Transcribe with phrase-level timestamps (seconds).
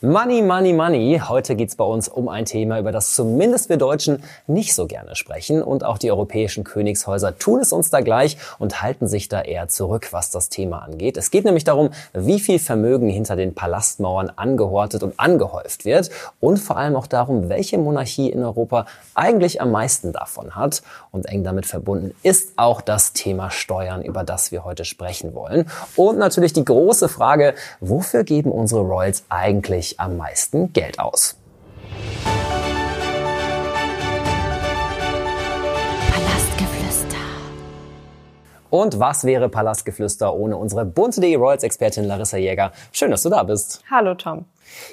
[0.00, 1.20] Money, Money, Money.
[1.26, 5.16] Heute geht's bei uns um ein Thema, über das zumindest wir Deutschen nicht so gerne
[5.16, 5.60] sprechen.
[5.60, 9.66] Und auch die europäischen Königshäuser tun es uns da gleich und halten sich da eher
[9.66, 11.16] zurück, was das Thema angeht.
[11.16, 16.10] Es geht nämlich darum, wie viel Vermögen hinter den Palastmauern angehortet und angehäuft wird.
[16.38, 18.86] Und vor allem auch darum, welche Monarchie in Europa
[19.16, 20.82] eigentlich am meisten davon hat.
[21.10, 25.68] Und eng damit verbunden ist auch das Thema Steuern, über das wir heute sprechen wollen.
[25.96, 31.36] Und natürlich die große Frage, wofür geben unsere Royals eigentlich ich am meisten Geld aus?
[36.12, 37.16] Palastgeflüster.
[38.70, 42.72] Und was wäre Palastgeflüster ohne unsere bunte.de Royals-Expertin Larissa Jäger?
[42.92, 43.82] Schön, dass du da bist.
[43.90, 44.44] Hallo Tom.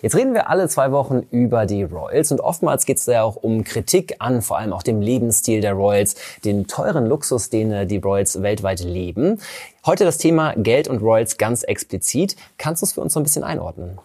[0.02, 3.36] Jetzt reden wir alle zwei Wochen über die Royals und oftmals geht es ja auch
[3.36, 6.16] um Kritik an, vor allem auch dem Lebensstil der Royals,
[6.46, 9.42] den teuren Luxus, den äh, die Royals weltweit leben.
[9.86, 12.38] Heute das Thema Geld und Royals ganz explizit.
[12.58, 14.00] Kannst du es für uns so ein bisschen einordnen?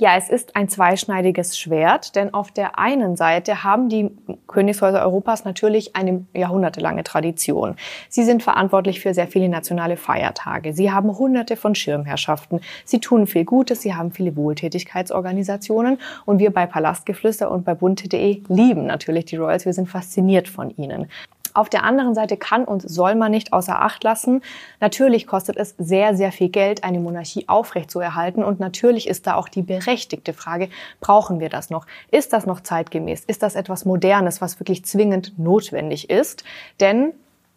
[0.00, 4.10] Ja, es ist ein zweischneidiges Schwert, denn auf der einen Seite haben die
[4.46, 7.76] Königshäuser Europas natürlich eine jahrhundertelange Tradition.
[8.08, 10.72] Sie sind verantwortlich für sehr viele nationale Feiertage.
[10.72, 12.62] Sie haben hunderte von Schirmherrschaften.
[12.86, 13.82] Sie tun viel Gutes.
[13.82, 15.98] Sie haben viele Wohltätigkeitsorganisationen.
[16.24, 19.66] Und wir bei Palastgeflüster und bei bunte.de lieben natürlich die Royals.
[19.66, 21.08] Wir sind fasziniert von ihnen.
[21.54, 24.42] Auf der anderen Seite kann und soll man nicht außer Acht lassen.
[24.80, 28.44] Natürlich kostet es sehr, sehr viel Geld, eine Monarchie aufrechtzuerhalten.
[28.44, 30.68] Und natürlich ist da auch die berechtigte Frage,
[31.00, 31.86] brauchen wir das noch?
[32.10, 33.24] Ist das noch zeitgemäß?
[33.24, 36.44] Ist das etwas Modernes, was wirklich zwingend notwendig ist?
[36.80, 37.12] Denn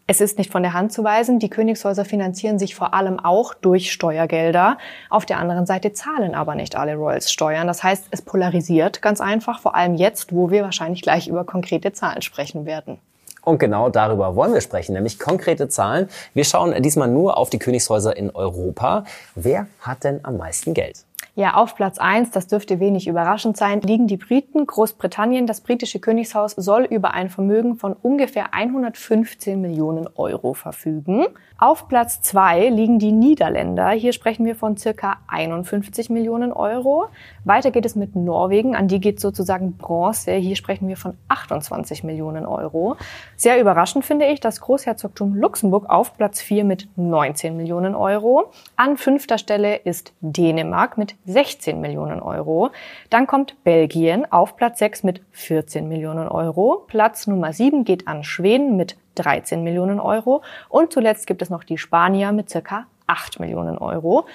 [0.06, 3.54] es ist nicht von der Hand zu weisen, die Königshäuser finanzieren sich vor allem auch
[3.54, 4.78] durch Steuergelder.
[5.10, 7.68] Auf der anderen Seite zahlen aber nicht alle Royals Steuern.
[7.68, 11.94] Das heißt, es polarisiert ganz einfach, vor allem jetzt, wo wir wahrscheinlich gleich über konkrete
[11.94, 13.00] Zahlen sprechen werden.
[13.44, 16.10] Und genau darüber wollen wir sprechen, nämlich konkrete Zahlen.
[16.34, 19.04] Wir schauen diesmal nur auf die Königshäuser in Europa.
[19.36, 21.04] Wer hat denn am meisten Geld?
[21.36, 24.68] Ja, auf Platz eins, das dürfte wenig überraschend sein, liegen die Briten.
[24.68, 31.26] Großbritannien, das britische Königshaus, soll über ein Vermögen von ungefähr 115 Millionen Euro verfügen.
[31.58, 33.90] Auf Platz zwei liegen die Niederländer.
[33.92, 37.06] Hier sprechen wir von circa 51 Millionen Euro.
[37.46, 38.76] Weiter geht es mit Norwegen.
[38.76, 40.34] An die geht sozusagen Bronze.
[40.34, 42.98] Hier sprechen wir von 28 Millionen Euro.
[43.38, 48.52] Sehr überraschend finde ich das Großherzogtum Luxemburg auf Platz vier mit 19 Millionen Euro.
[48.76, 52.72] An fünfter Stelle ist Dänemark mit 16 Millionen Euro.
[53.10, 56.84] Dann kommt Belgien auf Platz 6 mit 14 Millionen Euro.
[56.88, 60.42] Platz Nummer 7 geht an Schweden mit 13 Millionen Euro.
[60.70, 64.26] Und zuletzt gibt es noch die Spanier mit circa 8 Millionen Euro.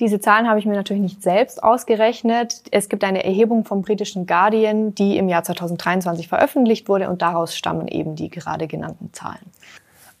[0.00, 2.62] Diese Zahlen habe ich mir natürlich nicht selbst ausgerechnet.
[2.72, 7.56] Es gibt eine Erhebung vom britischen Guardian, die im Jahr 2023 veröffentlicht wurde und daraus
[7.56, 9.52] stammen eben die gerade genannten Zahlen.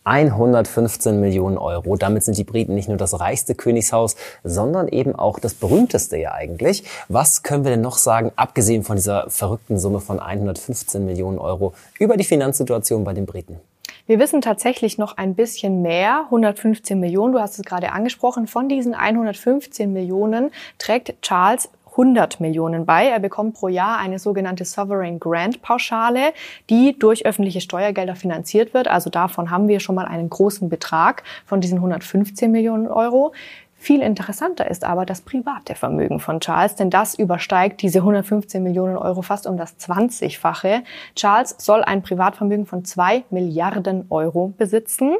[0.04, 1.96] 115 Millionen Euro.
[1.96, 6.32] Damit sind die Briten nicht nur das reichste Königshaus, sondern eben auch das berühmteste ja
[6.32, 6.84] eigentlich.
[7.08, 11.74] Was können wir denn noch sagen, abgesehen von dieser verrückten Summe von 115 Millionen Euro,
[11.98, 13.58] über die Finanzsituation bei den Briten?
[14.06, 18.46] Wir wissen tatsächlich noch ein bisschen mehr, 115 Millionen, du hast es gerade angesprochen.
[18.46, 23.06] Von diesen 115 Millionen trägt Charles 100 Millionen bei.
[23.06, 26.32] Er bekommt pro Jahr eine sogenannte Sovereign Grant Pauschale,
[26.68, 28.88] die durch öffentliche Steuergelder finanziert wird.
[28.88, 33.32] Also davon haben wir schon mal einen großen Betrag von diesen 115 Millionen Euro.
[33.76, 38.96] Viel interessanter ist aber das private Vermögen von Charles, denn das übersteigt diese 115 Millionen
[38.96, 40.82] Euro fast um das 20-fache.
[41.14, 45.16] Charles soll ein Privatvermögen von zwei Milliarden Euro besitzen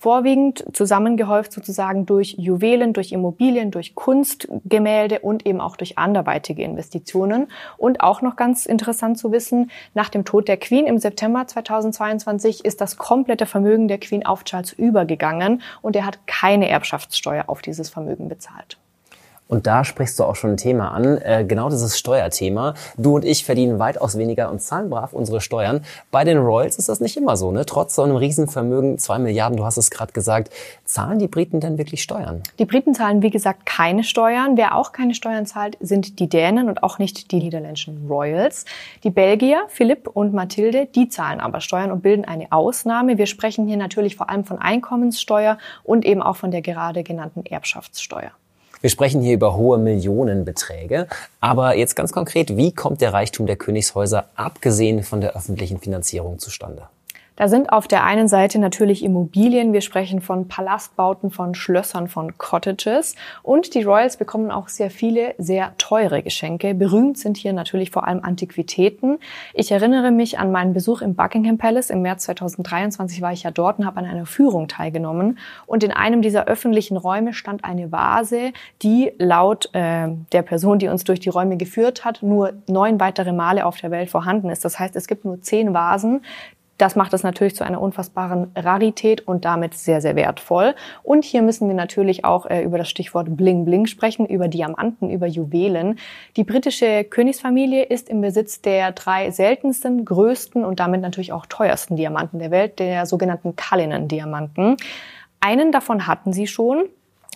[0.00, 7.48] vorwiegend zusammengehäuft sozusagen durch Juwelen, durch Immobilien, durch Kunstgemälde und eben auch durch anderweitige Investitionen.
[7.76, 12.64] Und auch noch ganz interessant zu wissen, nach dem Tod der Queen im September 2022
[12.64, 17.60] ist das komplette Vermögen der Queen auf Charles übergegangen und er hat keine Erbschaftssteuer auf
[17.60, 18.78] dieses Vermögen bezahlt.
[19.50, 22.74] Und da sprichst du auch schon ein Thema an, äh, genau dieses Steuerthema.
[22.96, 25.84] Du und ich verdienen weitaus weniger und zahlen brav unsere Steuern.
[26.12, 27.50] Bei den Royals ist das nicht immer so.
[27.50, 27.66] Ne?
[27.66, 30.50] Trotz so einem Riesenvermögen, zwei Milliarden, du hast es gerade gesagt,
[30.84, 32.44] zahlen die Briten denn wirklich Steuern?
[32.60, 34.56] Die Briten zahlen, wie gesagt, keine Steuern.
[34.56, 38.66] Wer auch keine Steuern zahlt, sind die Dänen und auch nicht die niederländischen Royals.
[39.02, 43.18] Die Belgier, Philipp und Mathilde, die zahlen aber Steuern und bilden eine Ausnahme.
[43.18, 47.44] Wir sprechen hier natürlich vor allem von Einkommenssteuer und eben auch von der gerade genannten
[47.44, 48.30] Erbschaftssteuer.
[48.80, 51.06] Wir sprechen hier über hohe Millionenbeträge.
[51.40, 56.38] Aber jetzt ganz konkret, wie kommt der Reichtum der Königshäuser abgesehen von der öffentlichen Finanzierung
[56.38, 56.88] zustande?
[57.40, 59.72] Da sind auf der einen Seite natürlich Immobilien.
[59.72, 63.16] Wir sprechen von Palastbauten, von Schlössern, von Cottages.
[63.42, 66.74] Und die Royals bekommen auch sehr viele sehr teure Geschenke.
[66.74, 69.16] Berühmt sind hier natürlich vor allem Antiquitäten.
[69.54, 71.88] Ich erinnere mich an meinen Besuch im Buckingham Palace.
[71.88, 75.38] Im März 2023 war ich ja dort und habe an einer Führung teilgenommen.
[75.64, 78.52] Und in einem dieser öffentlichen Räume stand eine Vase,
[78.82, 83.32] die laut äh, der Person, die uns durch die Räume geführt hat, nur neun weitere
[83.32, 84.62] Male auf der Welt vorhanden ist.
[84.62, 86.20] Das heißt, es gibt nur zehn Vasen,
[86.80, 90.74] das macht es natürlich zu einer unfassbaren Rarität und damit sehr, sehr wertvoll.
[91.02, 95.10] Und hier müssen wir natürlich auch äh, über das Stichwort Bling Bling sprechen, über Diamanten,
[95.10, 95.98] über Juwelen.
[96.36, 101.96] Die britische Königsfamilie ist im Besitz der drei seltensten, größten und damit natürlich auch teuersten
[101.96, 104.76] Diamanten der Welt, der sogenannten Cullinan-Diamanten.
[105.40, 106.84] Einen davon hatten sie schon,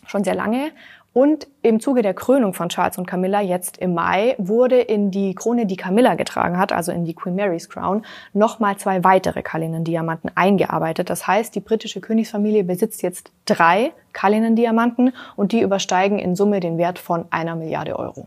[0.06, 0.70] schon sehr lange.
[1.14, 5.36] Und im Zuge der Krönung von Charles und Camilla jetzt im Mai wurde in die
[5.36, 10.32] Krone, die Camilla getragen hat, also in die Queen Mary's Crown, nochmal zwei weitere Cullinan-Diamanten
[10.34, 11.08] eingearbeitet.
[11.08, 16.78] Das heißt, die britische Königsfamilie besitzt jetzt drei Cullinan-Diamanten und die übersteigen in Summe den
[16.78, 18.26] Wert von einer Milliarde Euro.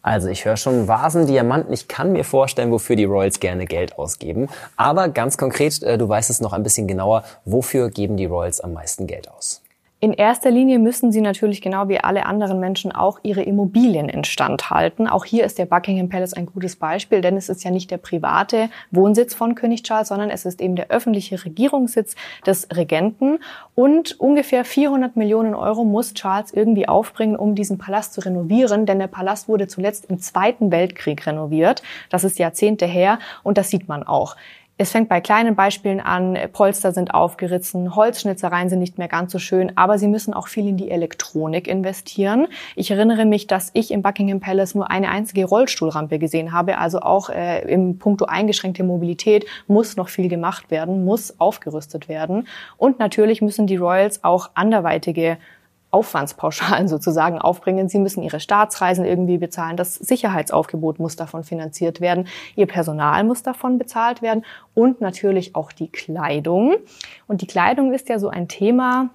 [0.00, 1.72] Also ich höre schon Vasen, Diamanten.
[1.72, 4.48] Ich kann mir vorstellen, wofür die Royals gerne Geld ausgeben.
[4.76, 8.60] Aber ganz konkret, äh, du weißt es noch ein bisschen genauer, wofür geben die Royals
[8.60, 9.62] am meisten Geld aus?
[10.00, 14.70] In erster Linie müssen sie natürlich genau wie alle anderen Menschen auch ihre Immobilien instand
[14.70, 15.08] halten.
[15.08, 17.96] Auch hier ist der Buckingham Palace ein gutes Beispiel, denn es ist ja nicht der
[17.96, 22.14] private Wohnsitz von König Charles, sondern es ist eben der öffentliche Regierungssitz
[22.46, 23.40] des Regenten.
[23.74, 29.00] Und ungefähr 400 Millionen Euro muss Charles irgendwie aufbringen, um diesen Palast zu renovieren, denn
[29.00, 31.82] der Palast wurde zuletzt im Zweiten Weltkrieg renoviert.
[32.08, 34.36] Das ist Jahrzehnte her und das sieht man auch.
[34.80, 39.40] Es fängt bei kleinen Beispielen an, Polster sind aufgerissen, Holzschnitzereien sind nicht mehr ganz so
[39.40, 42.46] schön, aber sie müssen auch viel in die Elektronik investieren.
[42.76, 47.00] Ich erinnere mich, dass ich im Buckingham Palace nur eine einzige Rollstuhlrampe gesehen habe, also
[47.00, 52.46] auch äh, im Punkto eingeschränkte Mobilität muss noch viel gemacht werden, muss aufgerüstet werden.
[52.76, 55.38] Und natürlich müssen die Royals auch anderweitige
[55.90, 57.88] Aufwandspauschalen sozusagen aufbringen.
[57.88, 59.76] Sie müssen ihre Staatsreisen irgendwie bezahlen.
[59.76, 62.26] Das Sicherheitsaufgebot muss davon finanziert werden.
[62.56, 64.44] Ihr Personal muss davon bezahlt werden
[64.74, 66.76] und natürlich auch die Kleidung.
[67.26, 69.10] Und die Kleidung ist ja so ein Thema,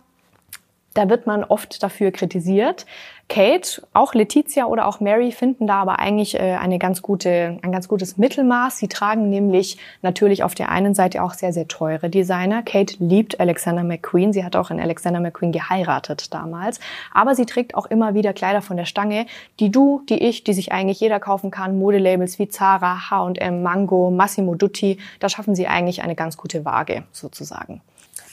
[0.93, 2.85] da wird man oft dafür kritisiert.
[3.29, 7.71] Kate, auch Letizia oder auch Mary finden da aber eigentlich äh, eine ganz gute, ein
[7.71, 8.77] ganz gutes Mittelmaß.
[8.77, 12.61] Sie tragen nämlich natürlich auf der einen Seite auch sehr, sehr teure Designer.
[12.61, 14.33] Kate liebt Alexander McQueen.
[14.33, 16.79] Sie hat auch in Alexander McQueen geheiratet damals.
[17.11, 19.25] Aber sie trägt auch immer wieder Kleider von der Stange,
[19.59, 21.79] die du, die ich, die sich eigentlich jeder kaufen kann.
[21.79, 24.99] Modelabels wie Zara, H&M, Mango, Massimo Dutti.
[25.19, 27.81] Da schaffen sie eigentlich eine ganz gute Waage sozusagen.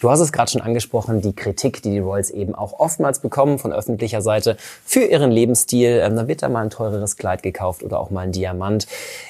[0.01, 3.59] Du hast es gerade schon angesprochen, die Kritik, die die Royals eben auch oftmals bekommen
[3.59, 6.01] von öffentlicher Seite für ihren Lebensstil.
[6.03, 8.87] Ähm, da wird da mal ein teureres Kleid gekauft oder auch mal ein Diamant.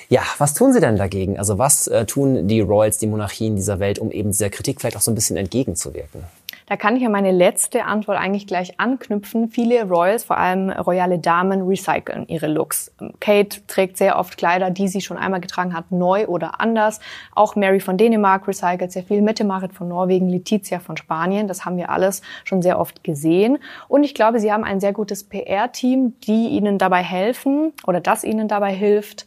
[0.08, 1.38] Ja, was tun sie denn dagegen?
[1.38, 4.96] Also was äh, tun die Royals, die Monarchien dieser Welt, um eben dieser Kritik vielleicht
[4.96, 6.22] auch so ein bisschen entgegenzuwirken?
[6.70, 9.48] Da kann ich ja meine letzte Antwort eigentlich gleich anknüpfen.
[9.48, 12.94] Viele Royals, vor allem royale Damen, recyceln ihre Looks.
[13.18, 17.00] Kate trägt sehr oft Kleider, die sie schon einmal getragen hat, neu oder anders.
[17.34, 19.20] Auch Mary von Dänemark recycelt sehr viel.
[19.20, 21.48] Mette Marit von Norwegen, Letizia von Spanien.
[21.48, 23.58] Das haben wir alles schon sehr oft gesehen.
[23.88, 28.22] Und ich glaube, sie haben ein sehr gutes PR-Team, die ihnen dabei helfen oder das
[28.22, 29.26] ihnen dabei hilft,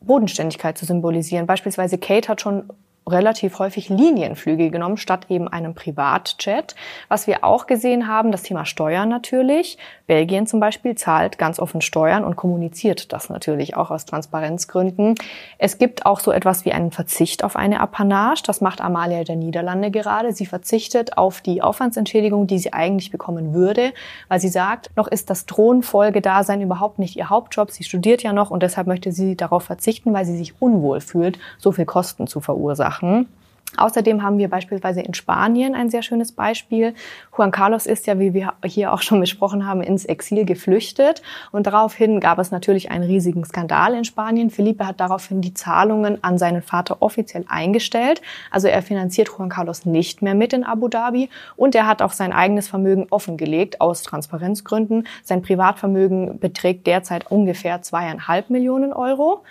[0.00, 1.48] Bodenständigkeit zu symbolisieren.
[1.48, 2.68] Beispielsweise Kate hat schon
[3.08, 6.74] relativ häufig Linienflüge genommen, statt eben einem Privatjet.
[7.08, 9.78] Was wir auch gesehen haben, das Thema Steuern natürlich.
[10.12, 15.14] Belgien zum Beispiel zahlt ganz offen Steuern und kommuniziert das natürlich auch aus Transparenzgründen.
[15.56, 18.42] Es gibt auch so etwas wie einen Verzicht auf eine Apanage.
[18.44, 20.34] Das macht Amalia der Niederlande gerade.
[20.34, 23.94] Sie verzichtet auf die Aufwandsentschädigung, die sie eigentlich bekommen würde,
[24.28, 27.70] weil sie sagt, noch ist das Thronfolgedasein überhaupt nicht ihr Hauptjob.
[27.70, 31.38] Sie studiert ja noch und deshalb möchte sie darauf verzichten, weil sie sich unwohl fühlt,
[31.56, 33.28] so viel Kosten zu verursachen.
[33.76, 36.94] Außerdem haben wir beispielsweise in Spanien ein sehr schönes Beispiel.
[37.36, 41.22] Juan Carlos ist ja, wie wir hier auch schon besprochen haben, ins Exil geflüchtet.
[41.52, 44.50] Und daraufhin gab es natürlich einen riesigen Skandal in Spanien.
[44.50, 48.20] Felipe hat daraufhin die Zahlungen an seinen Vater offiziell eingestellt.
[48.50, 51.30] Also er finanziert Juan Carlos nicht mehr mit in Abu Dhabi.
[51.56, 55.06] Und er hat auch sein eigenes Vermögen offengelegt aus Transparenzgründen.
[55.24, 59.42] Sein Privatvermögen beträgt derzeit ungefähr zweieinhalb Millionen Euro.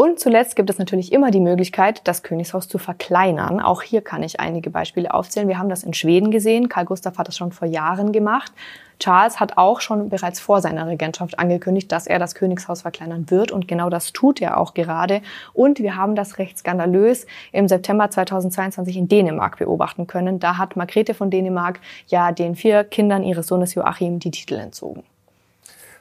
[0.00, 3.60] Und zuletzt gibt es natürlich immer die Möglichkeit, das Königshaus zu verkleinern.
[3.60, 5.46] Auch hier kann ich einige Beispiele aufzählen.
[5.46, 6.70] Wir haben das in Schweden gesehen.
[6.70, 8.50] Karl Gustav hat das schon vor Jahren gemacht.
[8.98, 13.52] Charles hat auch schon bereits vor seiner Regentschaft angekündigt, dass er das Königshaus verkleinern wird.
[13.52, 15.20] Und genau das tut er auch gerade.
[15.52, 20.40] Und wir haben das recht skandalös im September 2022 in Dänemark beobachten können.
[20.40, 25.02] Da hat Margrethe von Dänemark ja den vier Kindern ihres Sohnes Joachim die Titel entzogen.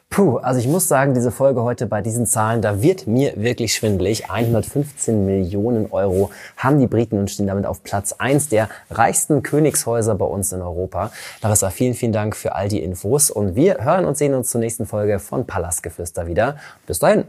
[0.10, 3.76] Puh, also ich muss sagen, diese Folge heute bei diesen Zahlen, da wird mir wirklich
[3.76, 4.30] schwindelig.
[4.32, 10.16] 115 Millionen Euro haben die Briten und stehen damit auf Platz eins der reichsten Königshäuser
[10.16, 11.12] bei uns in Europa.
[11.44, 14.62] Larissa, vielen, vielen Dank für all die Infos und wir hören und sehen uns zur
[14.62, 16.58] nächsten Folge von Palastgeflüster wieder.
[16.88, 17.26] Bis dahin.